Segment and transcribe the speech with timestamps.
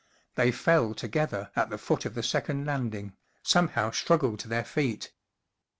[0.33, 3.13] They fell together at the foot of the second landing,
[3.43, 5.11] somehow struggled to their feet.